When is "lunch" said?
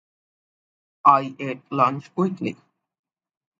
1.71-2.11